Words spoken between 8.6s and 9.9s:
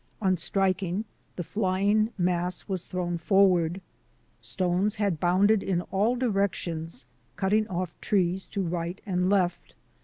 right and left.